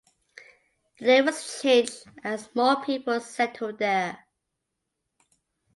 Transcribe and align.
The 0.97 1.05
name 1.05 1.25
was 1.27 1.61
changed 1.61 2.05
as 2.23 2.49
more 2.55 2.83
people 2.83 3.19
settled 3.19 3.77
there. 3.77 4.17